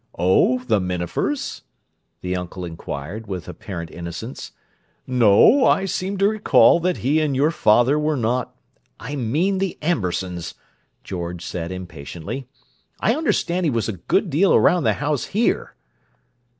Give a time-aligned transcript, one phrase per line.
[0.17, 1.61] "Oh, the Minafers?"
[2.21, 4.51] the uncle inquired, with apparent innocence.
[5.05, 8.51] "No, I seem to recall that he and your father were not—"
[8.99, 10.55] "I mean the Ambersons,"
[11.03, 12.47] George said impatiently.
[12.99, 15.75] "I understand he was a good deal around the house here."